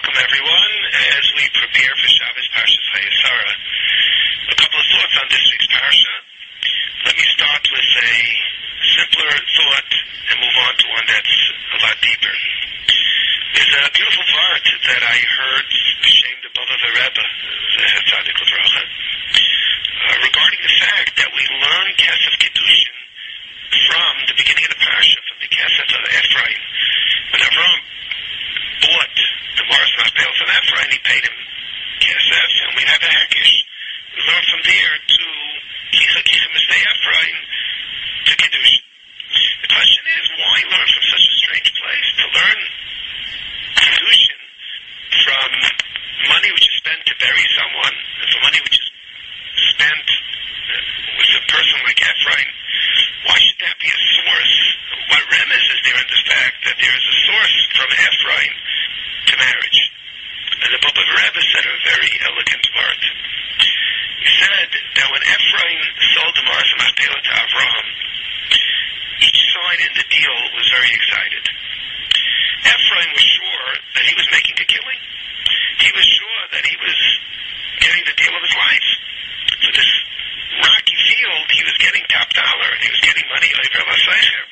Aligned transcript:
welcome 0.00 0.24
everyone 0.24 0.74
as 1.12 1.24
we 1.36 1.44
prepare 1.52 1.92
for 2.00 2.08
Shabbos 2.08 2.48
Parshas 2.56 2.84
Chayei 2.88 3.12
Sarah. 3.20 3.56
A 4.48 4.56
couple 4.56 4.80
of 4.80 4.86
thoughts 4.96 5.16
on 5.20 5.28
this 5.28 5.44
week's 5.52 5.68
Parsha. 5.68 6.14
Let 7.04 7.14
me 7.20 7.26
start 7.36 7.60
with 7.68 7.84
a 7.84 8.16
simpler 8.96 9.28
thought 9.28 9.92
and 10.32 10.36
move 10.40 10.56
on 10.56 10.72
to 10.72 10.86
one 10.88 11.04
that's 11.04 11.36
a 11.52 11.78
lot 11.84 11.96
deeper. 12.00 12.32
There's 13.52 13.74
a 13.76 13.92
beautiful 13.92 14.24
part 14.24 14.64
that 14.88 15.02
I 15.04 15.16
heard 15.20 15.68
Shem 15.68 16.36
the 16.48 16.48
the 16.48 16.90
Rebbe, 16.96 17.24
Tzadik 18.08 18.36
Levracha, 18.40 18.80
uh, 18.80 20.16
regarding 20.16 20.60
the 20.64 20.74
fact 20.80 21.12
that 21.20 21.28
we 21.28 21.44
learn 21.60 21.88
Kesef 22.00 22.40
Kedushin 22.40 22.96
from 23.84 24.12
the 24.32 24.36
beginning 24.40 24.64
of 24.64 24.72
the 24.72 24.80
Parsha, 24.80 25.20
from 25.28 25.44
the 25.44 25.50
Kesef 25.52 25.88
of 25.92 26.02
Ephron. 26.08 26.56
When 27.36 27.40
Avram 27.44 27.80
bought 28.80 29.20
the 30.00 30.12
Me'aras 30.16 30.32
Machpelah 30.32 30.36
from 30.40 30.48
Ephron, 30.48 30.88
he 30.92 30.98
paid 31.04 31.24
him. 31.24 31.36
Kesef, 32.00 32.52
and 32.64 32.72
we 32.76 32.82
have 32.88 33.02
a 33.04 33.10
Hekish. 33.12 33.54
We 34.16 34.20
learn 34.24 34.44
from 34.48 34.62
there 34.64 34.94
to 34.96 35.24
Kicha 35.92 36.20
Kicha 36.24 36.48
Mistei 36.56 36.80
Ephron 36.80 37.34
to 38.24 38.32
Kedushin. 38.40 38.84
The 39.60 39.68
question 39.68 40.04
is, 40.16 40.24
why 40.40 40.56
learn 40.72 40.88
from 40.88 41.04
such 41.04 41.26
a 41.28 41.34
strange 41.44 41.68
place? 41.76 42.08
To 42.16 42.26
learn 42.32 42.60
Kedushin 43.76 44.40
from 45.20 45.48
money 46.32 46.50
which 46.56 46.64
is 46.64 46.76
spent 46.80 47.00
to 47.04 47.14
bury 47.20 47.44
someone, 47.60 47.96
and 48.24 48.28
for 48.32 48.40
money 48.40 48.60
which 48.64 48.80
is 48.80 48.88
spent 49.76 50.06
uh, 50.08 50.80
with 51.20 51.30
a 51.36 51.44
person 51.44 51.76
like 51.84 52.00
Ephron, 52.00 52.48
why 53.28 53.36
should 53.36 53.60
that 53.68 53.76
be 53.76 53.90
a 53.92 54.00
source? 54.16 54.56
What 55.12 55.22
remes 55.28 55.66
is 55.76 55.80
there 55.84 56.00
in 56.00 56.08
the 56.08 56.22
fact 56.24 56.56
that 56.64 56.76
there 56.80 56.94
is 56.96 57.04
a 57.04 57.16
source 57.28 57.56
from 57.76 57.90
Ephron 57.92 58.50
to 59.28 59.32
marriage? 59.36 59.80
The 61.00 61.16
Rebbe 61.16 61.42
said 61.48 61.64
a 61.64 61.76
very 61.88 62.12
elegant 62.28 62.66
word. 62.76 63.00
He 64.20 64.28
said 64.36 64.68
that 64.68 65.08
when 65.08 65.22
Ephron 65.24 65.80
sold 66.12 66.36
the 66.36 66.44
Me'aras 66.44 66.72
Machpelah 66.76 67.20
to 67.24 67.32
Avram, 67.40 67.86
each 69.24 69.40
side 69.48 69.80
in 69.80 69.92
the 69.96 70.04
deal 70.12 70.36
was 70.60 70.68
very 70.68 70.92
excited. 70.92 71.44
Ephron 72.68 73.08
was 73.16 73.24
sure 73.24 73.68
that 73.96 74.04
he 74.04 74.12
was 74.12 74.28
making 74.28 74.60
a 74.60 74.66
killing. 74.68 75.00
He 75.80 75.88
was 75.96 76.04
sure 76.04 76.42
that 76.52 76.68
he 76.68 76.76
was 76.76 76.98
getting 77.80 78.04
the 78.04 78.16
deal 78.20 78.36
of 78.36 78.44
his 78.44 78.56
life. 78.60 78.88
For 79.56 79.72
this 79.72 79.90
rocky 80.68 80.96
field, 81.00 81.48
he 81.48 81.64
was 81.64 81.76
getting 81.80 82.04
top 82.12 82.28
dollar, 82.36 82.76
and 82.76 82.82
he 82.84 82.92
was 82.92 83.00
getting 83.00 83.24
money 83.32 83.48
over 83.56 83.88
Laseicher. 83.88 84.44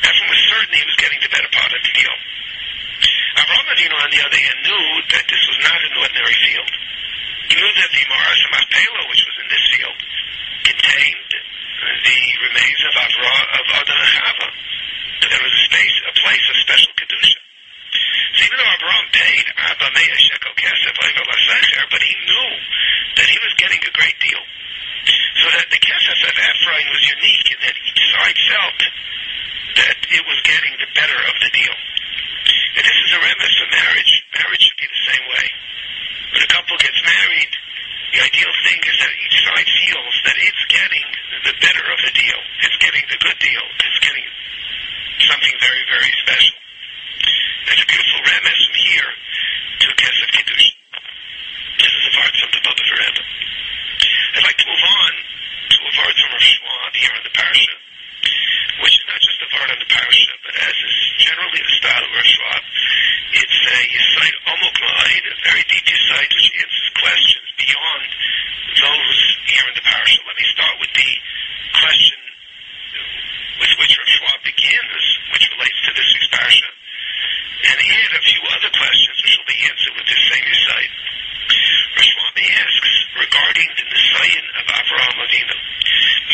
Ephron 0.00 0.32
was 0.32 0.42
certain 0.48 0.72
he 0.72 0.88
was 0.88 0.96
getting 0.96 1.20
the 1.20 1.28
better 1.28 1.52
part 1.52 1.76
of 1.76 1.82
the 1.84 1.92
deal. 1.92 2.16
Avram 3.38 3.68
Avinu, 3.70 3.94
on 3.94 4.10
the 4.10 4.18
other 4.24 4.40
hand, 4.40 4.58
knew 4.66 4.86
that 5.14 5.24
this 5.30 5.44
not 6.28 6.44
field. 6.44 6.72
Knew 7.48 7.68
that 7.80 7.90
the 7.96 8.04
Me'aras 8.04 8.42
Machpelah, 8.52 9.04
which 9.08 9.24
was 9.24 9.36
in 9.40 9.48
this 9.48 9.64
field, 9.72 9.98
contained 10.68 11.32
the 11.32 12.20
remains 12.44 12.80
of 12.84 12.92
Avra, 13.00 13.36
of 13.56 13.64
Adam 13.72 13.96
and 13.96 14.12
Chava. 14.12 14.48
There 15.24 15.40
was 15.40 15.54
a 15.56 15.64
space, 15.72 15.96
a 16.04 16.14
place 16.20 16.44
of 16.52 16.56
special 16.60 16.92
kedusha. 17.00 17.40
So 18.36 18.40
even 18.44 18.56
though 18.60 18.76
Avram 18.76 19.06
paid 19.16 19.46
Abba 19.56 19.88
Meir 19.96 20.18
Shekel 20.20 20.52
Kesef 20.60 20.96
Oivel 21.00 21.28
Asecher, 21.32 21.84
but 21.88 22.02
he 22.04 22.12
knew 22.28 22.50
that 23.16 23.28
he 23.32 23.38
was 23.40 23.52
getting 23.56 23.80
a 23.80 23.92
great 23.96 24.18
deal. 24.20 24.44
So 25.40 25.46
that 25.48 25.72
the 25.72 25.80
Kesef 25.80 26.18
of 26.28 26.36
Ephron 26.36 26.86
was 26.92 27.02
unique 27.08 27.48
in 27.48 27.58
that 27.64 27.76
each 27.88 28.02
side 28.12 28.38
felt 28.52 28.80
that 29.80 29.96
it 30.12 30.22
was 30.28 30.38
getting 30.44 30.74
the 30.76 30.90
better 30.92 31.20
of 31.24 31.36
the 31.40 31.50
deal. 31.56 31.76
And 32.76 32.84
this 32.84 32.98
is 33.08 33.10
a 33.16 33.20
remnant 33.24 33.54
for 33.56 33.68
marriage. 33.72 34.12
Marriage 34.36 34.62
should 34.68 34.76
be 34.76 34.88
the 34.92 35.04
same 35.08 35.24
way. 35.32 35.46
When 36.32 36.42
a 36.44 36.50
couple 36.52 36.76
gets 36.76 37.00
married, 37.00 37.52
the 38.12 38.20
ideal 38.20 38.52
thing 38.68 38.80
is 38.84 38.96
that 39.00 39.12
each 39.16 39.37
side 39.48 39.64
feels 39.64 40.14
that 40.28 40.36
it's 40.36 40.64
getting 40.68 41.08
the 41.48 41.54
better 41.64 41.84
of 41.88 41.98
the 42.04 42.12
deal. 42.12 42.40
It's 42.68 42.76
getting 42.84 43.04
the 43.08 43.16
good 43.16 43.38
deal. 43.40 43.64
It's 43.80 44.00
getting 44.04 44.26
something 45.24 45.54
very, 45.56 45.82
very 45.88 46.12
special. 46.20 46.58
There's 47.64 47.80
a 47.80 47.88
beautiful 47.88 48.20
remes 48.28 48.60
from 48.68 48.76
here 48.76 49.10
to 49.80 49.86
Kesef 49.96 50.28
Kiddush. 50.36 50.68
This 51.80 51.92
is 51.96 52.04
a 52.08 52.12
part 52.12 52.32
from 52.36 52.50
the 52.52 52.60
Baba 52.60 52.84
Rebbe. 52.92 53.22
I'd 54.36 54.44
like 54.44 54.58
to 54.60 54.66
move 54.68 54.84
on 54.84 55.12
to 55.16 55.76
a 55.80 55.92
word 55.96 56.14
from 56.20 56.28
Rav 56.28 56.44
Schwab 56.44 56.92
here 56.92 57.12
on 57.16 57.22
the 57.24 57.32
parasha, 57.32 57.76
which 58.84 58.94
is 59.00 59.06
not 59.08 59.20
just 59.24 59.38
a 59.40 59.48
word 59.48 59.70
on 59.72 59.80
the 59.80 59.88
parasha, 59.88 60.32
but 60.44 60.54
as 60.60 60.76
is 60.76 60.96
generally 61.24 61.62
the 61.64 61.74
style 61.80 62.04
of 62.04 62.10
Rav 62.12 62.28
Schwab, 62.28 62.62
it's 63.32 63.58
a 63.64 63.80
site 64.12 64.38
omok 64.44 64.76
ma'id, 64.76 65.24
a 65.24 65.34
very 65.40 65.64
deep 65.72 65.88
site 65.88 66.32
which 66.36 66.48
answers 66.52 66.88
questions 67.00 67.48
beyond 67.56 68.08
those 68.78 69.20
here 69.48 69.66
in 69.68 69.74
the 69.74 69.88
parasha. 70.68 70.76
Let 70.76 70.76
me 70.76 70.76
start 70.76 70.76
with 70.80 70.92
the 70.92 71.10
question 71.80 72.20
with 73.58 73.72
which 73.80 73.92
Rav 73.98 74.08
Schwab 74.08 74.40
begins, 74.44 75.04
which 75.32 75.46
relates 75.50 75.80
to 75.86 75.90
this 75.94 76.08
week's 76.14 76.30
parasha, 76.30 76.70
and 77.68 77.76
add 77.78 78.12
a 78.14 78.22
few 78.22 78.42
other 78.54 78.70
questions 78.70 79.16
which 79.24 79.34
will 79.38 79.50
be 79.50 79.60
answered 79.66 79.94
with 79.98 80.06
this 80.06 80.22
same 80.30 80.52
site. 80.68 80.94
Rav 81.96 82.04
Schwab 82.04 82.36
asks 82.38 82.94
regarding 83.18 83.68
the 83.76 83.86
Nisayan 83.88 84.46
of 84.58 84.64
Avraham 84.68 85.16
Avinu. 85.26 85.58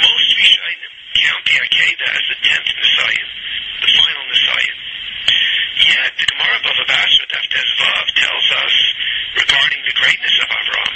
Most 0.04 0.28
Rishonim 0.36 0.92
count 1.14 1.42
the 1.46 1.56
Akedah 1.64 2.10
as 2.12 2.24
the 2.28 2.38
tenth 2.44 2.70
Nisayan, 2.74 3.28
the 3.80 3.90
final 3.94 4.24
Nisayan. 4.28 4.78
Yet 5.74 6.10
the 6.18 6.26
Gemara 6.28 6.58
Bava 6.64 6.84
Basra 6.86 7.26
Daf 7.30 7.46
Vav 7.50 8.06
tells 8.14 8.48
us 8.62 8.76
regarding 9.34 9.80
the 9.86 9.96
greatness 9.96 10.36
of 10.42 10.48
Avraham 10.50 10.94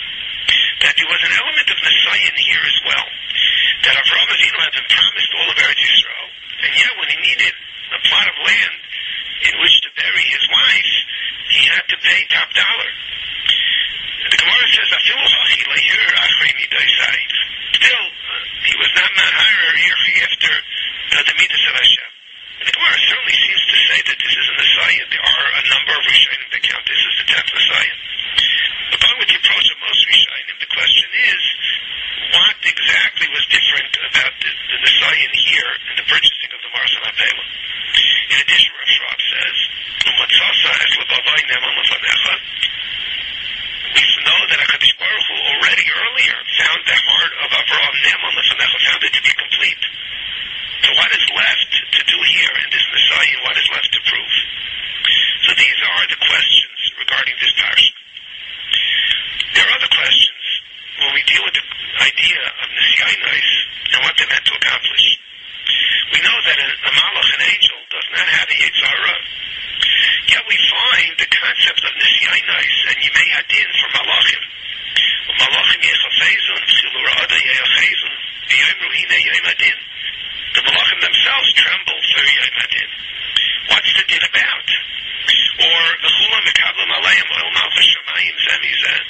that 0.83 0.95
there 0.95 1.11
was 1.11 1.23
an 1.27 1.35
element 1.35 1.69
of 1.69 1.79
Nisayan 1.83 2.37
here 2.39 2.65
as 2.65 2.79
well. 2.87 3.09
That 3.83 3.95
Avraham 3.99 4.31
Avinu 4.31 4.59
had 4.63 4.75
been 4.79 4.89
promised 4.91 5.31
all 5.35 5.49
of 5.51 5.57
Eretz 5.59 5.83
Yisrael, 5.83 6.29
and 6.63 6.73
yet 6.75 6.93
when 6.99 7.09
he 7.11 7.19
needed 7.19 7.55
a 7.95 7.99
plot 8.07 8.27
of 8.31 8.37
land 8.47 8.79
in 9.49 9.55
which 9.63 9.77
to 9.83 9.91
bury 9.99 10.27
his 10.31 10.45
wife, 10.51 10.93
he 11.51 11.63
had 11.67 11.85
to 11.91 11.98
pay 12.09 12.25
top 12.33 12.49
dollar. 12.57 12.91
The 14.33 14.39
Gemara 14.41 14.67
says. 14.73 14.89
Still, 17.79 18.07
he 18.65 18.75
was 18.81 18.91
not 18.97 19.11
man 19.15 19.33
higher 19.33 19.73
here 19.77 20.25
after 20.25 20.53
the 21.21 21.35
midas 21.37 21.65
of 21.69 21.75
Hashem. 21.79 22.11
And 22.59 22.67
the 22.67 22.75
Gemara 22.75 22.99
certainly 23.07 23.37
seems 23.39 23.63
to 23.69 23.77
say 23.87 23.99
that 24.09 24.19
this 24.19 24.35
is 24.35 24.47
a 24.49 24.55
Nisayan. 24.59 25.07
There 25.13 25.23
are 25.23 25.47
a 25.53 25.63
number 25.69 25.93
of 25.95 26.03
Rishonim 26.09 26.49
that 26.53 26.63
count 26.65 26.85
this 26.89 26.99
as 26.99 27.15
the 27.23 27.27
tenth 27.29 27.51
Nisayan. 27.55 27.99
Going 28.99 29.19
with 29.21 29.31
the 29.31 29.39
approach 29.39 29.69
of 29.71 29.79
most 29.79 30.03
Rishonim, 30.11 30.57
the 30.59 30.73
question 30.75 31.09
is, 31.29 31.43
what 32.35 32.57
exactly 32.67 33.29
was 33.31 33.45
different 33.53 33.93
about 34.11 34.35
the, 34.43 34.51
the 34.53 34.79
Nisayan 34.85 35.33
here 35.39 35.71
in 35.93 35.95
the 36.03 36.07
purchasing 36.09 36.51
of 36.57 36.61
the 36.61 36.71
Mars 36.73 36.93
of 36.99 37.03
Apela? 37.09 37.45
In 38.29 38.39
addition, 38.43 38.71
Rav 38.77 38.91
Schwab 38.93 39.21
says, 39.23 39.57
"Umatzasa 40.05 40.73
es 40.83 40.93
lebavai 40.99 41.41
neman 41.49 41.73
lefanecha." 41.79 42.35
We 43.89 44.03
know 44.29 44.41
that 44.53 44.61
HaKadosh 44.61 44.95
Baruch 45.01 45.27
Hu 45.33 45.37
already 45.49 45.87
earlier 45.89 46.37
found 46.61 46.81
the 46.85 46.93
heart 46.93 47.33
of 47.41 47.49
Avraham 47.57 47.95
Neman 48.05 48.33
lefanecha, 48.37 48.79
found 48.85 49.03
it 49.09 49.13
to 49.17 49.23
be 49.25 49.33
complete. 49.33 49.83
So 50.85 50.93
what 50.93 51.09
is 51.09 51.25
left 51.33 51.73
to 51.73 52.01
do 52.05 52.19
here 52.21 52.55
in 52.61 52.69
this 52.69 52.85
Nisayan? 52.85 53.39
What 53.49 53.57
is 53.57 53.69
left 53.73 53.91
to 53.97 54.01
prove? 54.05 54.35
So 55.49 55.51
these 55.57 55.79
are 55.89 56.05
the 56.13 56.21
questions 56.21 56.79
regarding 57.01 57.35
this 57.41 57.53
parsha. 57.57 57.93
There 59.57 59.65
are 59.65 59.75
other 59.81 59.89
questions 59.89 60.45
when 61.01 61.17
we 61.17 61.23
deal 61.25 61.43
with 61.49 61.57
the 61.57 61.65
idea 62.05 62.41
of 62.45 62.67
Nisyanais 62.69 63.51
and 63.97 64.01
what 64.05 64.15
they 64.21 64.29
We 64.79 66.19
know 66.23 66.39
that 66.47 66.59
a, 66.59 66.69
a 66.71 66.91
malach, 66.95 67.31
an 67.35 67.43
angel, 67.43 67.79
does 67.91 68.09
not 68.15 68.29
have 68.29 68.49
a 68.49 68.57
Yitzhara. 68.57 69.17
Yet 70.29 70.45
we 70.49 70.57
find 70.57 71.13
the 71.19 71.29
concept 71.29 71.83
of 71.85 71.93
Nisyanais 71.99 72.75
and 72.89 72.97
Yimei 73.01 73.29
Hadin 73.33 73.69
for 73.81 73.89
malachim. 73.99 74.45
Malachim 75.39 75.81
yechafezun, 75.83 76.63
v'chilu 76.69 77.01
ra'ada 77.05 77.39
yechafezun, 77.39 78.15
v'yomru 78.49 78.89
hine 78.93 79.19
yom. 79.29 79.79
The 80.55 80.63
malachim 80.63 81.01
themselves 81.01 81.53
tremble 81.55 82.01
for 82.13 82.25
yom 82.25 82.55
hadin. 82.59 82.91
What's 83.69 83.93
the 83.95 84.05
din 84.09 84.25
about? 84.25 84.69
Or 85.63 85.81
the 86.03 86.11
v'chulam 86.11 86.43
mekablam 86.49 86.91
aleim 86.99 87.29
oil 87.39 87.51
malchus 87.55 87.87
shamayim 87.93 88.37
zemizeh. 88.47 89.01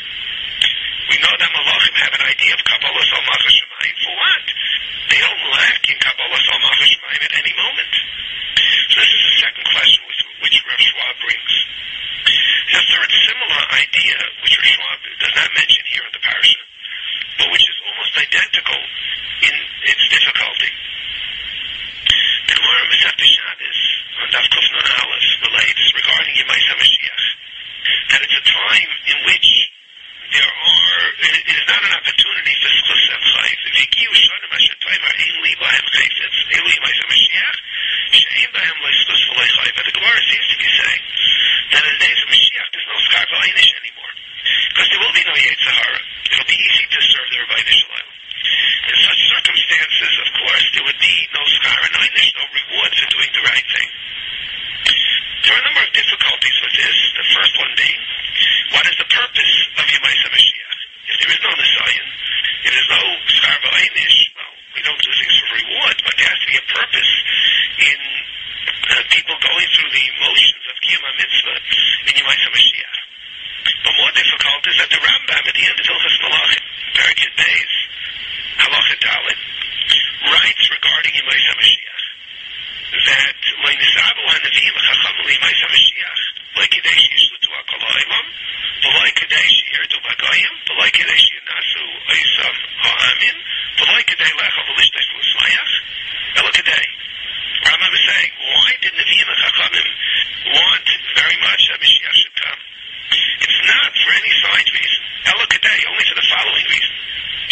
We 1.11 1.17
know 1.25 1.35
that 1.39 1.51
malachim 1.51 1.95
have 1.97 2.15
an 2.15 2.25
idea 2.29 2.53
of 2.55 2.63
Kabbalah 2.65 3.07
al 3.15 3.23
malchus 3.25 3.55
shamayim. 3.59 3.97
For 4.05 4.15
what? 4.15 4.45
They 5.09 5.19
don't 5.25 5.45
lack 5.51 5.81
in 5.89 5.97
Kabbalah 5.99 6.43
al 6.53 6.61
malchus 7.19 7.35
at 7.35 7.39
any 7.39 7.55
moment. 7.57 7.93
So 8.91 9.01
this 9.01 9.11
is 9.11 9.23
the 9.27 9.37
second 9.43 9.65
question 9.71 10.01
which, 10.07 10.23
which 10.43 10.57
Rav 10.67 10.81
Schwab 10.81 11.15
brings. 11.23 11.55
The 12.73 12.83
third 12.95 13.11
similar 13.27 13.63
idea, 13.75 14.17
which 14.43 14.55
Rav 14.59 14.67
Schwab 14.67 14.99
does 15.19 15.35
not 15.35 15.51
mention 15.55 15.85
here 15.87 16.05
in 16.07 16.13
the 16.13 16.23
parasha, 16.23 16.63
but 17.39 17.51
which 17.51 17.67
is 17.69 17.79
almost 17.87 18.15
identical 18.19 18.81
in 19.43 19.55
its 19.83 20.03
difficulty. 20.09 20.73
The 22.49 22.55
Gemara 22.55 22.85
Masechta 22.89 23.27
Shabbos 23.27 23.81
on 24.19 24.29
Daf 24.33 24.47
Kuf 24.49 24.67
Nun 24.73 24.89
Aleph 24.89 25.29
relates 25.43 25.85
regarding 25.95 26.35
Yemais 26.35 26.67
HaMashiach 26.71 27.25
that 28.09 28.23
a 28.25 28.41
time 28.45 28.91
in 29.09 29.19
which 29.27 29.49
there 30.29 30.45
are, 30.45 31.01
it 31.25 31.57
is 31.57 31.65
not 31.69 31.81
an 31.81 31.93
opportunity 31.97 32.55
for 32.61 32.69
schus 32.69 33.05
and 33.17 33.25
chayv. 33.33 33.59
V'giu 33.73 34.11
shanim 34.13 34.53
asher 34.53 34.77
toimer 34.77 35.13
ein 35.25 35.37
li 35.41 35.53
bahem 35.57 35.87
chayfetz, 35.89 36.37
elu 36.53 36.69
yimayis 36.69 37.01
HaMashiach, 37.01 37.57
she'ein 38.13 38.51
bahem 38.53 38.77
lo 38.85 38.91
schus 38.93 39.23
the 39.85 39.95
Gemara 39.95 40.21
seems 40.27 40.47
to 40.49 40.57
be 40.59 40.69
saying 40.69 41.03
that 41.75 41.83
in 41.85 41.93
the 41.93 42.03
days 42.03 42.19
of 42.25 42.29
Mashiach 42.33 42.69
there's 42.73 42.89
no 42.89 42.99
skar 43.11 43.25
v'aynish 43.29 43.73
anymore. 43.79 44.13
Because 44.73 44.89
there 44.91 45.01
will 45.03 45.17
be 45.17 45.25
no 45.27 45.37
Yetzer 45.37 45.75
Hara. 45.75 46.01
It'll 46.33 46.51
be 46.51 46.59
easy 46.59 46.85
to 46.89 46.99
serve 47.03 47.29
the 47.29 47.39
Ribono 47.43 47.73
Shel 47.75 47.93
Olam. 47.93 48.09
In 48.89 48.97
such 49.05 49.21
circumstances, 49.29 50.13
of 50.25 50.29
course, 50.39 50.65
there 50.73 50.85
would 50.89 51.01
be 51.03 51.15
no 51.35 51.43
skar 51.45 51.79
and 51.85 51.95
einish, 52.01 52.31
no 52.35 52.45
reward 52.49 52.91
for 52.97 53.07
doing 53.13 53.31
the 53.37 53.45
right 53.45 53.67
thing. 53.69 53.91
There 55.45 55.53
are 55.55 55.61
a 55.61 55.67
number 55.69 55.83
of 55.85 55.93
difficulties 55.93 56.57
with 56.61 56.75
this. 56.77 56.97
The 57.17 57.27
first 57.37 57.55
one 57.59 57.73
being, 57.77 58.01
what 58.73 58.85
is 58.89 58.97
the 58.99 59.09
purpose 59.09 59.55
of 59.79 59.85
Yemais 59.85 60.21
HaMashiach? 60.25 60.79
If 61.09 61.17
there 61.25 61.33
is 61.33 61.41
no 61.41 61.53
Nisayan, 61.57 62.09
if 62.65 62.71
there's 62.73 62.93
no 62.93 63.03
Skar 63.33 63.57
Einish, 63.57 64.19
well, 64.37 64.53
we 64.77 64.81
don't 64.85 65.01
do 65.01 65.13
things 65.13 65.35
for 65.41 65.49
reward, 65.57 65.97
but 66.05 66.15
there 66.17 66.29
has 66.29 66.41
to 66.41 66.49
be 66.49 66.59
a 66.61 66.67
purpose 66.69 67.13
in 67.81 67.99
uh, 68.89 69.03
people 69.19 69.35
going 69.43 69.67
through 69.75 69.91
the 69.91 70.07
motions 70.23 70.63
of 70.71 70.77
in 70.79 72.15
Yemais. 72.23 72.39
But 73.83 73.95
more 73.99 74.15
difficult 74.15 74.63
is 74.71 74.79
that 74.79 74.91
the 74.95 75.01
Rambam 75.03 75.43
at 75.43 75.55
the 75.59 75.65
end 75.67 75.75
of 75.75 75.83
Hilchas 75.83 76.17
Malachim, 76.23 76.63
Parakid 76.95 77.33
Beis, 77.35 77.73
Halacha 78.63 78.97
Dalit, 79.03 79.41
writes 80.23 80.65
regarding 80.71 81.13
Yemais 81.19 81.45
HaMashiach 81.51 82.05
that 83.11 83.39
Leinisabu 83.67 84.23
HaNevi'im 84.23 84.75
HaChacham 84.87 85.17
L'Yemais 85.27 85.59
HaMashiach 85.67 86.23
Loi 86.55 86.69
Kedei 86.71 86.99
Shishlutu 87.11 87.51
HaKol 87.59 87.83
HaOlam 87.91 88.27
V'loi 88.87 89.11
Kedei 89.19 89.51
Sheyirdu 89.51 89.99
B'Goyim 89.99 90.55
V'loi 90.71 90.91
Kedei 90.95 91.21
Shenasu 91.27 91.83
Oisam 92.07 92.57
HaAmin 92.87 93.37
V'loi 93.83 94.03
Kedei 94.07 94.31
Lecha 94.39 94.63
V'Lishtes 94.63 95.11
L'Smayach 95.11 95.75
Kedei 96.55 96.87
Rambam 97.69 97.93
is 97.93 98.05
saying, 98.09 98.33
why 98.49 98.71
did 98.81 98.93
Nevi'im 98.97 99.29
and 99.29 99.41
Chachamim 99.45 99.89
want 100.57 100.89
very 101.21 101.37
much 101.45 101.69
that 101.69 101.77
Mashiach 101.85 102.17
should 102.17 102.37
come? 102.41 102.61
It's 103.45 103.61
not 103.69 103.93
for 103.93 104.11
any 104.17 104.33
side 104.41 104.69
reason. 104.73 105.01
Elo 105.29 105.45
Kedei, 105.53 105.81
only 105.93 106.05
for 106.09 106.17
the 106.17 106.27
following 106.33 106.65
reason. 106.65 106.97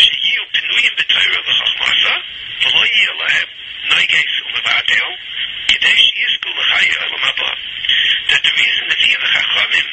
Sheyiu 0.00 0.40
Pinuyim 0.56 0.92
B'Torah 0.96 1.42
V'Chachmasa 1.44 2.14
V'lo 2.64 2.80
Yiyah 2.80 3.16
Lehem 3.20 3.48
Noiges 3.92 4.32
U'Mevatel 4.40 5.08
Kedei 5.68 5.98
Sheyizku 6.00 6.48
L'Chayi 6.48 6.92
Olam 6.96 7.20
Haba 7.20 7.50
That 8.32 8.40
the 8.40 8.52
reason 8.56 8.82
Nevi'im 8.88 9.20
and 9.20 9.32
Chachamim 9.36 9.86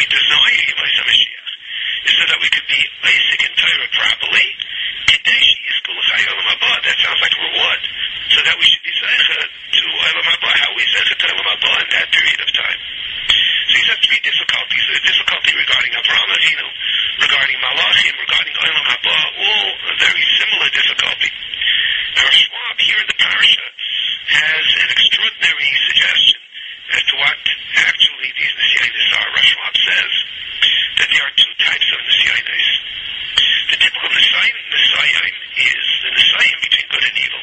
we 0.00 0.04
desire 0.08 0.64
Yemais 0.64 0.96
HaMashiach 0.96 1.48
is 2.08 2.14
so 2.16 2.24
that 2.24 2.40
we 2.40 2.48
could 2.48 2.68
be 2.72 2.80
basic 3.04 3.40
in 3.44 3.52
Torah 3.52 3.90
properly 3.92 4.48
Kedei 5.12 5.40
Sheyizku 5.44 5.92
L'Chayi 5.92 6.24
Olam 6.32 6.56
Haba 6.56 6.72
That 6.88 6.96
sounds 7.04 7.20
like 7.20 7.36
a 7.36 7.42
reward 7.52 7.80
so 8.28 8.44
that 8.44 8.56
we 8.60 8.64
should 8.68 8.84
be 8.84 8.92
zeicha 8.92 9.40
to 9.72 9.80
Olam 9.88 10.26
Haba, 10.28 10.50
how 10.60 10.70
we 10.76 10.84
zeicha 10.92 11.16
to 11.16 11.26
Olam 11.32 11.48
Haba 11.48 11.72
in 11.80 11.88
that 11.96 12.06
period 12.12 12.40
of 12.44 12.50
time. 12.52 12.80
Difficulties. 14.18 14.84
The 14.92 15.00
difficulty 15.06 15.52
regarding 15.56 15.92
Avraham 15.94 16.30
Avinu, 16.34 16.66
regarding 17.22 17.56
Malachim, 17.62 18.14
regarding 18.18 18.54
Olam 18.58 18.86
Haba, 18.90 19.16
all 19.38 19.68
very 19.98 20.24
similar 20.42 20.68
difficulty. 20.74 21.30
Now, 22.18 22.28
Schwab 22.34 22.76
here 22.82 22.98
in 22.98 23.06
the 23.08 23.14
parasha 23.14 23.66
has 24.28 24.64
an 24.82 24.88
extraordinary 24.90 25.70
suggestion 25.86 26.40
as 26.98 27.02
to 27.08 27.14
what 27.14 27.38
actually 27.88 28.30
these 28.36 28.54
Nisyanis 28.58 29.08
are. 29.22 29.28
Rav 29.38 29.46
Schwab 29.46 29.74
says 29.86 30.12
that 30.98 31.08
there 31.14 31.22
are 31.22 31.34
two 31.38 31.54
types 31.62 31.88
of 31.94 31.98
Nisyanis. 32.02 32.66
The 33.70 33.78
typical 33.78 34.10
Nisayan, 34.12 34.58
Nisayan 34.66 35.24
is 35.62 35.84
the 36.02 36.10
Nisayan 36.10 36.58
between 36.58 36.86
good 36.90 37.04
and 37.06 37.16
evil. 37.22 37.42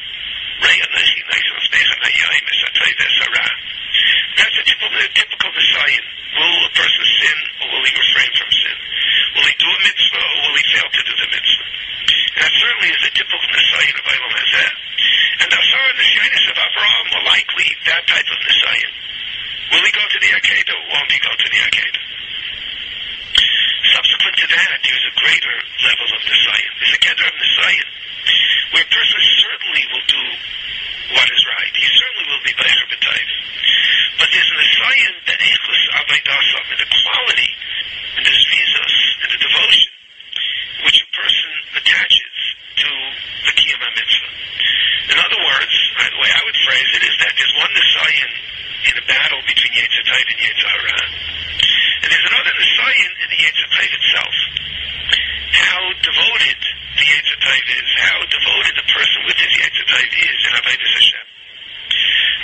That's 4.36 4.56
a 4.60 4.64
typical, 4.68 4.92
a 4.92 5.08
typical 5.16 5.50
Nisayan. 5.56 6.04
Will 6.36 6.68
a 6.68 6.72
person 6.76 7.04
sin 7.16 7.38
or 7.64 7.66
will 7.72 7.84
he 7.88 7.92
refrain 7.96 8.30
from 8.36 8.50
sin? 8.52 8.76
Will 9.36 9.46
he 9.48 9.56
do 9.56 9.68
a 9.72 9.78
mitzvah 9.88 10.20
or 10.20 10.38
will 10.44 10.56
he 10.60 10.66
fail 10.76 10.88
to 10.92 11.02
do 11.02 11.12
the 11.16 11.28
mitzvah? 11.32 11.64
And 12.86 12.94
that 12.94 13.02
certainly 13.02 13.02
is 13.02 13.02
a 13.02 13.14
typical 13.18 13.50
Nisayan 13.50 13.94
of 13.98 14.06
Eilam 14.06 14.30
Hazeh. 14.30 14.72
And 15.42 15.48
the 15.50 15.58
Asara 15.58 15.92
Nisyanis 15.98 16.44
of 16.50 16.56
Avraham 16.56 17.06
were 17.10 17.24
likely 17.26 17.68
that 17.86 18.06
type 18.06 18.28
of 18.30 18.38
Nisayan. 18.46 18.92
Will 19.74 19.82
he 19.82 19.90
go 19.90 20.06
to 20.06 20.18
the 20.22 20.30
Akedah 20.38 20.70
or 20.70 20.86
won't 20.94 21.10
he 21.10 21.18
go 21.18 21.32
to 21.34 21.48
the 21.50 21.60
Akedah? 21.66 22.04
Subsequent 23.90 24.34
to 24.38 24.46
that, 24.54 24.78
there's 24.86 25.06
a 25.06 25.14
greater 25.18 25.56
level 25.82 26.08
of 26.14 26.20
Nisayan. 26.30 26.72
There's 26.78 26.94
a 26.94 27.02
gather 27.02 27.26
of 27.26 27.34
Nisayan 27.34 27.88
where 28.70 28.84
a 28.86 28.90
person 28.94 29.20
certainly 29.34 29.82
will 29.90 30.06
do 30.06 30.24
what 31.10 31.26
is 31.26 31.42
right. 31.58 31.72
He 31.74 31.90
certainly 31.90 32.26
will 32.30 32.44
be 32.46 32.54
Becher 32.54 32.86
B'Tayv. 32.86 33.28
But 34.22 34.28
there's 34.30 34.50
an 34.50 34.58
Nisayan 34.62 35.14
that 35.26 35.38
Echus 35.42 35.82
Avaydasam, 35.90 36.64
and 36.70 36.78
the 36.82 36.90
quality, 37.02 37.50
and 38.14 38.22
the 38.26 38.34
Zvizus, 38.34 38.94
and 39.26 39.28
the 39.34 39.40
devotion 39.42 39.92
which 40.84 41.02
a 41.02 41.08
person 41.14 41.50
attaches 41.78 42.36
to 42.76 42.88
the 43.48 43.52
Kiyam 43.56 43.80
HaMitzvah. 43.80 44.32
In 45.12 45.18
other 45.18 45.40
words, 45.40 45.74
uh, 45.96 46.10
the 46.12 46.20
way 46.20 46.30
I 46.30 46.42
would 46.44 46.58
phrase 46.66 46.90
it 46.92 47.02
is 47.08 47.16
that 47.24 47.32
there's 47.38 47.54
one 47.56 47.72
Nisayan 47.72 48.32
in 48.86 48.94
a 49.00 49.04
Tov 49.76 50.24
and 50.24 50.40
Yetzer 50.40 50.68
Hara. 50.72 50.98
And 52.00 52.08
there's 52.08 52.28
another 52.32 52.52
Nisayan 52.56 53.12
in 53.20 53.28
the 53.28 53.40
Yetzer 53.44 53.68
Tov 53.68 53.90
itself. 53.92 54.36
How 55.52 55.80
devoted 56.00 56.60
the 56.96 57.04
Yetzer 57.04 57.38
Tov 57.44 57.64
is, 57.76 57.88
how 58.00 58.18
devoted 58.24 58.74
the 58.80 58.86
person 58.88 59.20
with 59.28 59.36
his 59.36 59.52
Yetzer 59.52 59.84
Tov 59.84 60.08
is 60.16 60.40
in 60.48 60.52
Avodah 60.56 60.90
Hashem. 60.96 61.26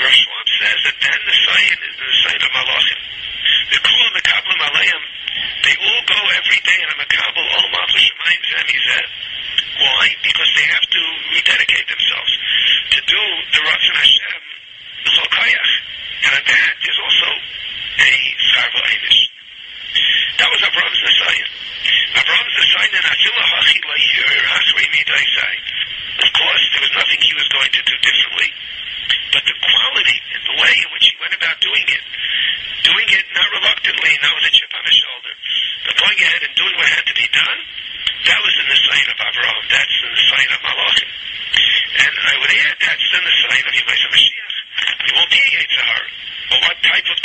Rav 0.03 0.13
Schwab 0.13 0.47
says 0.61 0.79
that 0.85 0.97
then 1.01 1.21
the 1.25 1.37
Sayin 1.37 1.79
is 1.89 1.95
the 1.97 2.09
Sayin 2.21 2.43
of 2.43 2.53
Malachim. 2.53 3.01
The 3.73 3.81
Kula 3.81 4.09
Mekablim 4.13 4.61
Aleim, 4.69 5.03
they 5.65 5.77
all 5.81 6.03
go 6.05 6.21
every 6.37 6.61
day 6.69 6.79
in 6.85 6.89
a 6.93 6.97
Mekabel 7.01 7.47
Ol 7.49 7.67
Malchus 7.73 8.13
Shemayim 8.13 8.43
Zemizeh. 8.45 9.07
Why? 9.81 10.05
Because 10.21 10.51
they 10.53 10.67
have 10.69 10.85
to 10.85 11.03
rededicate 11.33 11.89
themselves 11.89 12.33
to 12.93 13.01
do 13.09 13.23
the 13.57 13.61
Ratzon 13.65 13.97
Hashem, 13.97 14.43
the 15.05 15.11
Chokayach. 15.17 15.73
And 16.23 16.33
on 16.39 16.45
that, 16.47 16.73
there's 16.83 17.01
also 17.03 17.31
a 17.99 18.13
Sarva 18.53 18.81
Einish. 18.85 19.21
That 20.39 20.49
was 20.51 20.61
Avram's 20.63 21.01
Nisayan. 21.03 21.51
Avram's 22.15 22.55
Nisayan 22.59 22.82
and 22.82 22.82
Afilah 22.82 22.82
Hachi 22.82 22.82
La'yir 22.82 22.82
Hasrei 22.82 22.82
Midaisai. 22.82 22.82
Of 26.21 26.31
course, 26.37 26.65
there 26.77 26.85
was 26.85 26.93
nothing 26.93 27.19
he 27.25 27.33
was 27.33 27.49
going 27.49 27.73
to 27.73 27.83
do 27.89 27.95
differently. 28.05 28.51
But 29.33 29.43
the 29.49 29.57
quality 29.57 30.19
and 30.37 30.43
the 30.45 30.57
way 30.61 30.75
in 30.77 30.89
which 30.93 31.07
he 31.09 31.15
went 31.17 31.33
about 31.33 31.57
doing 31.65 31.87
it, 31.89 32.05
doing 32.85 33.09
it 33.09 33.25
not 33.33 33.49
reluctantly, 33.49 34.13
not 34.21 34.33
with 34.37 34.45
a 34.45 34.53
chip 34.53 34.69
on 34.77 34.85
his 34.85 34.97
shoulder, 35.01 35.33
but 35.89 35.95
going 35.97 36.19
ahead 36.21 36.43
and 36.45 36.53
doing 36.53 36.75
what 36.77 36.89
had 36.93 37.05
to 37.09 37.17
be 37.17 37.29
done, 37.33 37.59
that 38.29 38.41
was 38.45 38.55
in 38.61 38.67
the 38.69 38.77
sign 38.77 39.07
of 39.09 39.17
Avraham. 39.25 39.63
That's 39.73 39.97
in 40.05 40.13
the 40.13 40.25
sign 40.29 40.49
of 40.53 40.61
Malachim. 40.63 41.11
And 41.97 42.13
I 42.13 42.35
would 42.45 42.53
add, 42.53 42.77
that's 42.77 43.09
in 43.09 43.23
the 43.25 43.37
sign 43.49 43.63
of 43.67 43.73
Yemais 43.73 44.03
HaMashiach. 44.05 44.55
It 45.09 45.13
won't 45.17 45.33
be 45.33 45.41
a 45.41 45.49
Yetzer 45.49 45.81
Hara. 45.81 46.09
But 46.53 46.61
what 46.69 46.77
type 46.85 47.09
of 47.09 47.19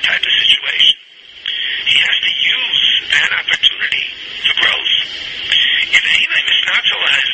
that 0.00 0.16
type 0.16 0.24
of 0.24 0.32
situation. 0.32 0.96
He 1.84 1.96
has 2.00 2.16
to 2.24 2.32
use 2.32 2.80
that 3.12 3.30
opportunity 3.36 4.06
for 4.48 4.54
growth. 4.64 4.94
If 5.92 6.00
Einai 6.00 6.40
has 6.40 7.28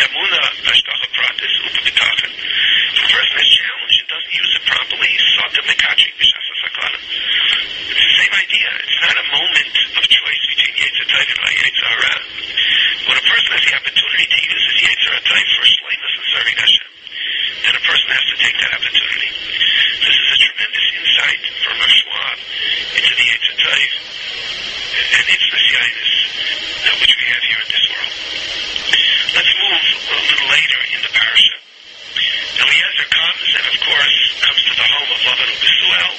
Damuna 0.00 0.40
Ashtacha 0.64 1.08
Pratis, 1.12 1.54
if 1.60 1.76
a 1.76 3.08
person 3.12 3.36
challenged 3.52 3.98
and 4.00 4.08
doesn't 4.08 4.32
use 4.32 4.52
it 4.56 4.64
properly, 4.64 5.12
Mishasa 6.16 6.56
It's 7.84 8.00
the 8.00 8.14
same 8.16 8.34
idea. 8.34 8.68
It's 8.80 9.00
not 9.04 9.16
a 9.18 9.26
moment 9.28 9.74
of 9.92 10.04
choice 10.08 10.44
between 10.56 10.74
Yetzirah 10.80 11.20
and 11.20 11.56
Yetzirah. 11.60 12.16
When 13.12 13.16
a 13.20 13.24
person 13.28 13.50
has 13.52 13.64
the 13.68 13.74
opportunity 13.76 14.24
to 14.24 14.38
use 14.40 14.64
his 14.72 14.78
Yetzirah 14.88 15.20
for 15.20 15.64
and 15.68 16.24
serving 16.32 16.56
person 17.94 18.10
has 18.10 18.26
to 18.26 18.36
take 18.42 18.56
that 18.58 18.74
opportunity. 18.74 19.30
This 20.02 20.16
is 20.18 20.28
a 20.34 20.38
tremendous 20.42 20.86
insight 20.98 21.42
from 21.62 21.74
Rav 21.78 21.92
Schwab 21.94 22.36
into 22.98 23.12
the 23.14 23.26
Yetzirah 23.30 23.86
and 25.14 25.24
its 25.30 25.46
messiahness 25.46 26.10
that 26.82 26.94
which 26.98 27.14
we 27.14 27.26
have 27.30 27.44
here 27.46 27.60
in 27.62 27.70
this 27.70 27.86
world. 27.94 28.14
Let's 29.38 29.52
move 29.62 29.84
a 30.10 30.18
little 30.26 30.48
later 30.50 30.80
in 30.90 31.00
the 31.06 31.12
parasha. 31.14 31.56
Eliezer 32.66 33.08
comes 33.14 33.48
and, 33.62 33.66
of 33.70 33.76
course, 33.78 34.18
comes 34.42 34.60
to 34.66 34.74
the 34.74 34.86
home 34.90 35.10
of 35.14 35.20
Lavan 35.30 35.52
Besuel 35.62 36.12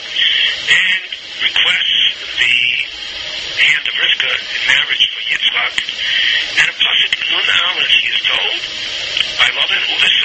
and 0.79 1.03
requests 1.43 2.03
the 2.39 2.55
hand 3.67 3.83
of 3.83 3.95
Rivka 3.99 4.31
in 4.31 4.61
marriage 4.63 5.03
for 5.11 5.21
Yitzchak. 5.27 5.75
And 6.55 6.67
a 6.71 6.75
pasuk 6.79 7.13
Nun 7.19 7.47
Aleph, 7.51 7.91
he 7.99 8.07
is 8.15 8.21
told 8.23 8.59
by 9.43 9.47
Lavan 9.59 9.83
Besuel, 9.99 10.24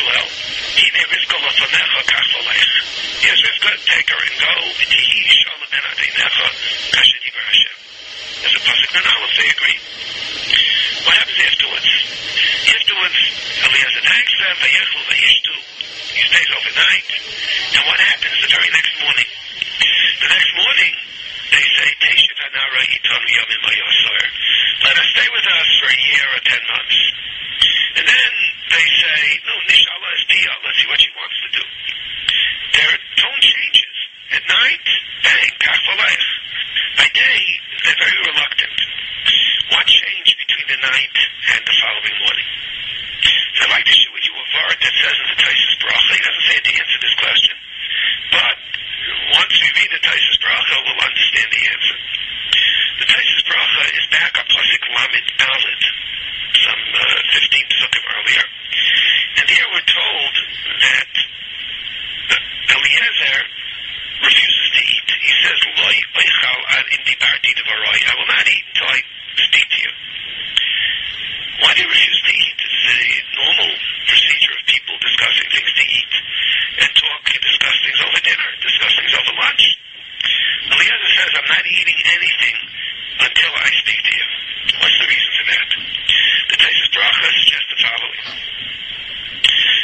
Hine 0.80 1.02
Rivka 1.12 1.36
lafanecha 1.44 2.00
kach 2.08 2.30
olech. 2.40 2.72
Yes, 3.20 3.38
Rivka, 3.44 3.70
take 3.84 4.08
her 4.08 4.16
and 4.16 4.36
go. 4.40 4.52
V'tihi 4.80 5.20
shalom 5.28 5.62
ben 5.68 5.84
adeinecha 5.92 6.46
kasher 6.96 7.20
diber 7.20 7.44
Hashem. 7.52 7.76
There's 8.40 8.56
a 8.56 8.62
pasuk 8.64 8.90
Nun 8.96 9.06
Aleph, 9.12 9.34
they 9.36 9.48
agree. 9.52 9.78
What 11.04 11.14
happens 11.20 11.40
afterwards? 11.44 11.88
Afterwards, 12.80 13.18
Eliezer 13.60 14.04
thanks 14.08 14.32
them, 14.40 14.56
vayechlu 14.56 15.00
vayishtu. 15.04 15.54
He 16.16 16.22
stays 16.32 16.50
overnight. 16.56 17.08
And 17.76 17.84
what 17.84 18.00
happens 18.00 18.36
the 18.40 18.48
very 18.48 18.70
next 18.72 18.94
morning? 19.04 19.28
The 20.20 20.28
next 20.32 20.52
morning, 20.56 20.92
they 21.52 21.64
say, 21.76 21.88
Teshet 22.00 22.38
Hanara 22.40 22.82
Yomim 22.88 23.62
Ayosar. 23.68 24.24
Let 24.84 24.96
us 24.96 25.08
stay 25.12 25.28
with 25.28 25.44
us 25.44 25.68
for 25.80 25.88
a 25.92 25.98
year 26.08 26.26
or 26.36 26.40
ten 26.40 26.62
months. 26.72 26.98
And 28.00 28.04
then 28.08 28.32
they 28.70 28.86
say, 29.00 29.20
no, 29.44 29.54
Nishala 29.68 30.08
is 30.16 30.24
Pia. 30.30 30.52
Let's 30.64 30.78
see 30.80 30.88
what 30.88 31.00
she 31.00 31.10
wants 31.16 31.36
to 31.42 31.48
do. 31.58 31.64
Their 32.80 32.92
tone 33.18 33.40
changes. 33.42 33.94
At 34.30 34.44
night, 34.46 34.86
bang, 35.24 35.52
Kachalech. 35.58 36.24
By 36.96 37.08
day, 37.12 37.40
they're 37.82 37.98
very 37.98 38.18
reluctant. 38.30 38.76
What 39.74 39.86
changed 39.86 40.36
between 40.38 40.66
the 40.70 40.80
night 40.86 41.16
and 41.54 41.60
the 41.66 41.74
following 41.82 42.16
morning? 42.22 42.48
So 43.58 43.66
I'd 43.66 43.74
like 43.74 43.86
to 43.90 43.94
share 43.96 44.12
with 44.14 44.24
you 44.24 44.34
a 44.38 44.44
vart 44.54 44.78
that 44.80 44.94
says 45.02 45.16
in 45.18 45.26
the 45.34 45.38
Tosefes 45.42 45.76
Bracha. 45.82 46.12
He 46.14 46.22
doesn't 46.22 46.46
say 46.46 46.56
it 46.56 46.64
to 46.64 46.72
answer 46.78 46.98
this 47.02 47.16
question. 47.18 47.56
But 48.30 48.56
once 49.34 49.54
we 49.60 49.68
read 49.76 49.90
the 49.90 50.02
Tosefes 50.02 50.38
Bracha, 50.40 50.74
we'll 50.86 51.02
understand 51.04 51.48
the 51.50 51.62
answer. 51.74 51.96
The 53.02 53.06
Tosefes 53.10 53.44
Bracha 53.50 53.82
is 53.98 54.06
back 54.14 54.32
on 54.38 54.46
Pasuk 54.46 54.82
Lamed 54.94 55.28
Dalit, 55.42 55.82
some 56.54 56.82
uh, 56.94 57.34
15 57.34 57.66
psukim 57.74 58.04
earlier. 58.14 58.44
And 59.40 59.46
here 59.48 59.66
we're 59.72 59.79
told 59.90 60.34
that 60.80 61.12
Eliezer 62.70 63.38
refuses 64.22 64.68
to 64.74 64.80
eat. 64.86 65.08
He 65.20 65.32
says. 65.42 65.60
I 68.00 68.14
will 68.18 68.26
not 68.26 68.46
eat 68.48 68.64
until 68.74 68.88
I 68.90 68.98
speak 69.38 69.66
to 69.70 69.78
you. 69.78 69.92
Why 71.62 71.70
do 71.74 71.80
you 71.84 71.90
refuse 71.90 72.20
to 72.26 72.32
eat? 72.32 72.58
It's 72.58 72.86
a 72.90 73.36
normal 73.38 73.70
procedure 74.08 74.54
of 74.56 74.62
people 74.66 74.94
discussing 74.98 75.48
things 75.52 75.72
to 75.78 75.84
eat 75.84 76.12
and 76.80 76.90
talk 76.96 77.22
and 77.30 77.42
discuss 77.44 77.76
things 77.86 78.00
over 78.02 78.20
dinner, 78.24 78.50
discuss 78.66 78.92
things 78.98 79.14
over 79.14 79.32
lunch. 79.36 79.64
Eliezer 80.74 81.12
says, 81.22 81.30
I'm 81.38 81.50
not 81.54 81.64
eating 81.70 81.98
anything 82.18 82.56
until 83.20 83.52
I 83.62 83.68
speak 83.78 84.00
to 84.00 84.12
you. 84.16 84.26
What's 84.80 84.98
the 84.98 85.06
reason 85.06 85.30
for 85.36 85.46
that? 85.54 85.68
The 86.50 86.56
Tosefes 86.56 86.90
Bracha 86.90 87.28
suggests 87.30 87.68
the 87.68 87.78
following. 87.84 88.22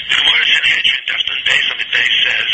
The 0.09 0.17
Gemara 0.19 0.47
Sanhedrin, 0.51 1.03
Daftan 1.05 1.41
Beis 1.47 1.67
Amid 1.69 1.89
Beis 1.95 2.15
says 2.27 2.53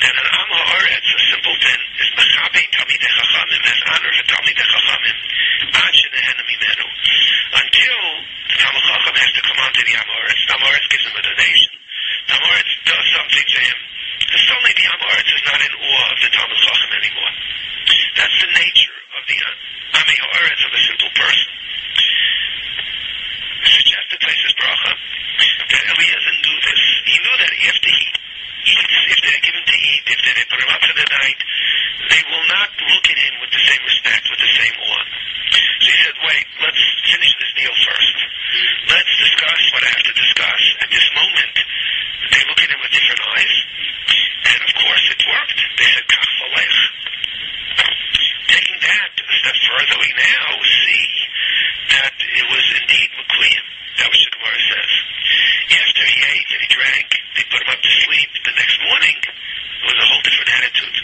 that 0.00 0.14
an 0.16 0.28
Am 0.32 0.48
HaOretz, 0.48 1.08
a 1.12 1.20
simpleton, 1.28 1.80
is 2.00 2.08
Mechabe 2.16 2.62
Talmidei 2.72 3.12
Chachamim, 3.12 3.62
has 3.68 3.80
honor 3.92 4.12
for 4.16 4.24
Talmidei 4.32 4.64
Chachamim, 4.64 5.16
Ad 5.76 5.92
Shenehena 5.92 6.42
Mimenu. 6.48 6.88
Until 7.52 8.00
the 8.48 8.56
Talmud 8.56 8.84
Chacham 8.88 9.14
has 9.20 9.30
to 9.36 9.42
come 9.44 9.60
onto 9.60 9.82
the 9.84 9.94
Am 10.00 10.08
HaOretz. 10.08 10.40
The 10.48 10.54
Am 10.56 10.62
HaOretz 10.64 10.88
gives 10.88 11.04
him 11.04 11.16
a 11.20 11.22
donation. 11.22 11.72
The 12.28 12.32
Am 12.32 12.42
HaOretz 12.48 12.72
does 12.88 13.04
something 13.12 13.44
to 13.44 13.60
him. 13.60 13.78
And 14.30 14.40
suddenly 14.40 14.72
the 14.72 14.86
Am 14.88 15.00
HaOretz 15.04 15.30
is 15.36 15.44
not 15.44 15.60
in 15.60 15.72
awe 15.76 16.08
of 16.16 16.18
the 16.24 16.30
Talmud 16.32 16.60
Chacham 16.64 16.92
anymore. 16.96 17.34
That's 18.16 18.36
the 18.40 18.50
nature 18.56 18.98
of 19.20 19.22
the 19.28 19.36
Am 19.36 20.06
HaOretz 20.08 20.62
of 20.64 20.72
a 20.72 20.80
simple 20.80 21.12
person. 21.12 21.50
Suggested 23.68 24.16
Tosefes 24.16 24.56
Bracha 24.56 24.92
that 25.70 25.84
Eliezer 25.92 26.34
knew 26.40 26.58
this. 26.64 26.82
He 27.04 27.16
knew 27.20 27.36
that 27.36 27.52
after 27.68 27.90
he 27.92 28.04
eats, 28.08 28.20
if 28.84 29.18
they 29.20 29.36
give 29.44 29.54
him 29.54 29.66
to 29.66 29.78
eat, 29.78 30.02
if 30.06 30.20
they 30.24 30.44
put 30.48 30.60
him 30.60 30.70
up 30.70 30.82
for 30.82 30.96
the 30.96 31.08
night, 31.08 31.40
they 32.08 32.22
will 32.30 32.46
not 32.48 32.70
look 32.90 33.04
at 33.10 33.18
him 33.18 33.34
with 33.40 33.50
the 33.52 33.62
same 33.64 33.82
respect, 33.84 34.24
with 34.30 34.40
the 34.40 34.52
same 34.56 34.74
awe. 34.80 35.06
So 35.80 35.88
he 35.90 35.98
said, 36.04 36.16
wait, 36.24 36.46
let's 36.62 36.82
finish 37.08 37.32
this 37.40 37.52
deal 37.56 37.74
first. 37.84 38.16
Let's 38.88 39.12
discuss 39.18 39.60
what 39.72 39.82
I 39.84 39.90
have 39.90 40.06
to 40.06 40.14
discuss. 40.14 40.62
At 40.80 40.90
this 40.90 41.06
moment, 41.16 41.54
they 42.30 42.42
look 42.46 42.60
at 42.62 42.70
him 42.70 42.80
with 42.80 42.92
different 42.92 43.22
eyes. 43.36 43.54
And 44.50 44.60
of 44.64 44.72
course, 44.76 45.04
it 45.10 45.20
worked. 45.24 45.60
They 45.78 45.88
said, 45.90 46.06
Kach 46.06 46.30
Valech. 46.40 46.78
Taking 48.50 48.78
that 48.82 49.12
a 49.20 49.34
step 49.40 49.56
further, 49.66 49.96
we 50.00 50.10
now 50.14 50.48
see 50.60 51.06
that 51.94 52.14
it 52.18 52.46
was 52.50 52.64
indeed 52.82 53.10
Mekuyim. 53.18 53.64
That 53.98 54.08
was 54.10 54.20
the 54.22 54.30
Gemara 54.32 54.60
says. 54.70 54.92
After 55.70 56.02
he 56.06 56.18
ate 56.18 56.48
and 56.50 56.60
he 56.66 56.70
drank, 56.70 57.08
they 57.36 57.44
put 57.50 57.62
him 57.62 57.70
up 57.70 57.80
to 57.82 57.92
sleep. 58.06 58.30
The 58.42 58.54
next 58.58 58.78
morning, 58.82 59.16
it 59.22 59.84
was 59.86 59.98
a 59.98 60.06
whole 60.06 60.22
different 60.24 60.50
attitude. 60.50 60.96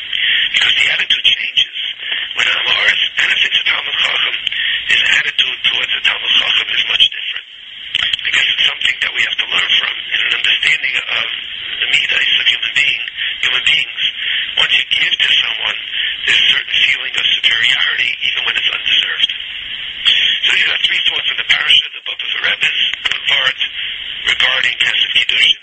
Because 0.55 0.75
the 0.75 0.87
attitude 0.91 1.27
changes. 1.27 1.77
When 2.35 2.47
Amaris 2.47 3.03
benefits 3.15 3.57
a 3.61 3.65
Talmud 3.67 3.97
Chacham, 4.01 4.37
his 4.91 5.03
attitude 5.07 5.59
towards 5.71 5.93
the 5.93 6.03
Talmud 6.03 6.33
Chacham 6.41 6.69
is 6.73 6.85
much 6.89 7.05
different. 7.11 7.47
I 8.27 8.31
guess 8.35 8.47
it's 8.51 8.67
something 8.67 8.97
that 9.07 9.13
we 9.15 9.23
have 9.23 9.39
to 9.39 9.47
learn 9.47 9.71
from 9.79 9.95
in 9.97 10.19
an 10.19 10.33
of 10.97 11.27
the 11.81 11.89
midas 11.93 12.33
of 12.41 12.47
human 12.49 12.73
being, 12.73 13.03
human 13.45 13.65
beings. 13.65 14.03
Once 14.57 14.73
you 14.73 14.85
give 14.89 15.15
to 15.17 15.31
someone, 15.37 15.79
there's 16.25 16.41
a 16.41 16.51
certain 16.57 16.77
feeling 16.81 17.15
of 17.17 17.25
superiority, 17.37 18.11
even 18.25 18.41
when 18.49 18.55
it's 18.57 18.71
undeserved. 18.73 19.31
So 20.49 20.51
you 20.57 20.65
got 20.67 20.81
three 20.87 21.03
thoughts 21.05 21.29
in 21.29 21.37
the 21.37 21.49
parasha, 21.51 21.87
the 21.93 22.05
book 22.07 22.21
of 22.23 22.31
the 22.33 22.41
Rebbe's, 22.47 22.81
Vart 23.27 23.61
regarding 24.27 24.75
Kesef 24.79 25.11
Kiddushin, 25.13 25.63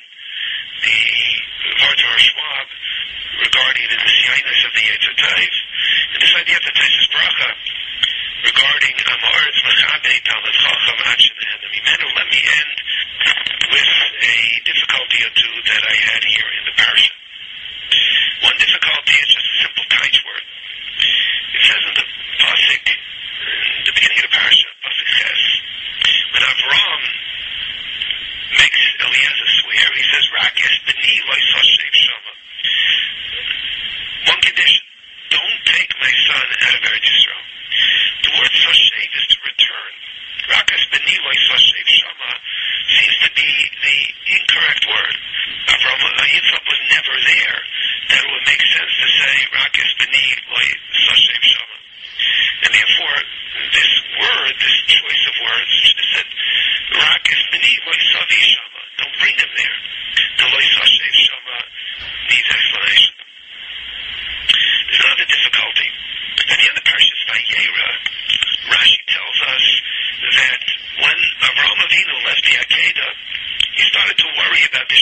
the 0.84 1.00
Vart 1.80 2.00
of 2.04 2.20
Schwab 2.20 2.68
regarding 3.42 3.86
the 3.90 3.98
Messiahness 3.98 4.62
of 4.68 4.72
the 4.78 4.84
Yetzer 4.84 5.16
Taiv, 5.18 5.54
and 6.13 6.20
this 6.22 6.34
idea 6.38 6.58
of 6.60 6.66
the 6.68 6.75
Tosefes 6.75 7.10
Bracha 7.10 7.50
regarding 8.44 8.94
Amoritz 8.94 9.60
Mechabe 9.63 10.13
Talmud 10.28 10.54
Chacham 10.54 11.00
Achinehen 11.08 11.60
Mimenu. 11.72 12.08
Let 12.13 12.28
me 12.30 12.42
end 12.44 12.75
with 13.72 13.92
a 14.22 14.36
difficulty 14.68 15.20
or 15.24 15.32
two 15.34 15.56
that 15.72 15.84
I 15.88 15.96
had 15.96 16.22
here 16.28 16.50
in 16.60 16.63
the 16.68 16.75
parasha. 16.75 17.16
One 18.44 18.58
difficulty 18.60 19.16
is 19.16 19.30
just 19.32 19.48
a 19.48 19.56
simple 19.63 19.86
Taich 19.88 20.20
word. 20.28 20.46
It 21.56 21.63
says 21.63 21.84
in 21.88 21.96
the 21.96 22.08
Pasuk, 22.44 22.86
in 22.92 23.84
the 23.88 23.96
beginning 23.96 24.20
of 24.20 24.25
the 24.28 24.36
parasha, 24.36 24.70
Pasuk 24.84 25.08
Ches, 25.08 25.44
when 26.36 26.44
Avram 26.44 27.02
makes 28.60 28.82
Eliezer 29.00 29.50
swear, 29.63 29.88
he 29.96 30.04
says, 30.12 30.25
Rakis 30.36 30.75
b'ni 30.84 31.13
loy 31.32 31.42
soshev 31.56 31.96
shama. 31.96 32.34
One 34.28 34.42
condition, 34.44 34.84
don't 35.32 35.60
take 35.66 35.92
my 36.04 36.13
son 36.28 36.46
out 36.68 36.75
of 36.75 36.83
Eretz 36.94 37.10
Yisrael. 37.10 37.46
The 38.22 38.32
word 38.38 38.54
soshev 38.54 39.10
is 39.18 39.26
to 39.34 39.38
return. 39.42 39.92
Rakas 40.46 40.84
b'ni 40.94 41.16
loy 41.26 41.38
soshev 41.50 41.88
shama 41.90 42.32
seems 42.94 43.18
to 43.26 43.30
be 43.34 43.50
the 43.82 43.98
incorrect 44.38 44.86
word. 44.86 45.16
Avram 45.74 46.02
uh, 46.06 46.22
Yitzchak 46.22 46.64
was 46.70 46.82
never 46.94 47.16
there. 47.26 47.60
The 66.54 66.70
other 66.70 66.86
Parshas 66.86 67.22
Vayera, 67.26 67.90
Rashi 68.70 69.02
tells 69.10 69.40
us 69.42 69.66
that 70.38 70.62
when 71.02 71.18
Avraham 71.50 71.80
Avinu 71.82 72.16
left 72.30 72.44
the 72.46 72.54
Akedah, 72.62 73.12
he 73.74 73.84
started 73.90 74.18
to 74.22 74.28
worry 74.38 74.62
about 74.70 74.88
the 74.88 75.02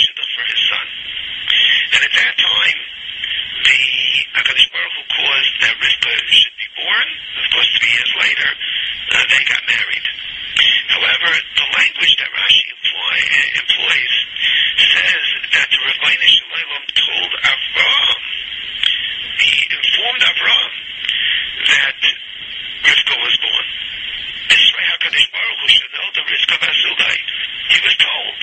told. 28.02 28.40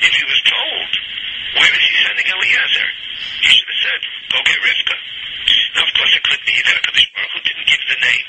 If 0.00 0.12
he 0.12 0.24
was 0.24 0.40
told, 0.44 0.90
where 1.60 1.72
is 1.72 1.84
he 1.84 1.94
sending 2.04 2.28
Eliezer? 2.28 2.88
He 3.44 3.50
should 3.52 3.68
have 3.68 3.82
said, 3.84 4.00
go 4.32 4.38
get 4.44 4.60
Rivka. 4.60 4.96
Now, 5.76 5.84
of 5.84 5.92
course, 5.92 6.12
it 6.16 6.24
could 6.24 6.42
be 6.44 6.56
that 6.64 6.74
HaKadosh 6.80 7.08
Baruch 7.12 7.32
Hu 7.32 7.40
didn't 7.44 7.68
give 7.68 7.84
the 7.88 7.98
name. 8.00 8.26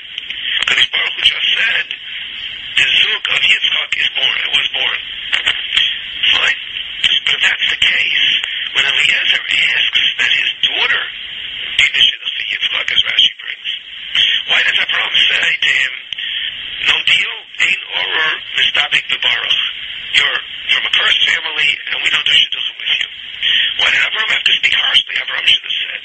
HaKadosh 0.64 0.90
Baruch 0.92 1.14
Hu 1.16 1.22
just 1.24 1.48
said, 1.56 1.86
the 2.78 2.86
Zug 2.88 3.24
of 3.34 3.40
Yitzchak 3.42 3.90
is 3.98 4.08
born. 4.14 4.38
It 4.38 4.52
was 4.54 4.68
born. 4.70 5.00
Fine. 6.36 6.60
But 7.26 7.34
if 7.36 7.40
that's 7.42 7.66
the 7.68 7.80
case, 7.80 8.28
when 8.76 8.84
Eliezer 8.86 9.44
asks 9.44 10.04
that 10.20 10.30
his 10.30 10.50
daughter 10.62 11.04
be 11.76 11.86
the 11.90 12.02
shidduch 12.04 12.32
for 12.32 12.44
Yitzchak, 12.48 12.86
as 12.92 13.00
Rashi 13.02 13.32
brings, 13.42 13.70
why 14.48 14.60
does 14.62 14.78
Avram 14.78 15.12
say 15.26 15.48
to 15.58 15.72
him, 15.74 15.94
no 16.86 16.96
deal, 17.02 17.34
ain't 17.66 17.82
oror 17.98 18.32
mistabik 18.56 19.04
bebaruch. 19.10 19.77
You're 20.14 20.40
from 20.72 20.84
a 20.88 20.92
cursed 20.92 21.22
family, 21.28 21.70
and 21.92 21.96
we 22.04 22.08
don't 22.10 22.24
do 22.24 22.32
shidduchim 22.32 22.76
with 22.80 22.92
you. 23.00 23.08
Why 23.78 23.88
did 23.92 24.00
Avram 24.00 24.28
have 24.32 24.44
to 24.44 24.52
speak 24.56 24.74
harshly? 24.74 25.14
Avram 25.20 25.44
should 25.44 25.64
have 25.64 25.78
said, 25.84 26.00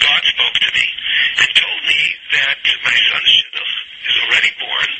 God 0.00 0.22
spoke 0.24 0.56
to 0.60 0.70
me 0.76 0.86
and 1.40 1.48
told 1.56 1.80
me 1.88 2.00
that 2.36 2.60
my 2.84 2.96
son's 3.08 3.30
shidduch 3.32 3.74
is 4.08 4.16
already 4.28 4.52
born, 4.60 4.90